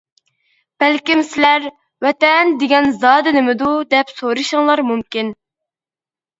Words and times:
بەلكىم 0.83 1.21
سىلەر» 1.33 1.67
ۋەتەن 2.07 2.55
«دېگەن 2.65 2.91
زادى 3.05 3.37
نېمىدۇ، 3.39 3.71
دەپ 3.95 4.17
سورىشىڭلار 4.17 4.87
مۇمكىن. 4.93 5.33